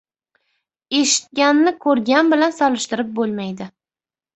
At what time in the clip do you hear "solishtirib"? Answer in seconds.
2.59-3.17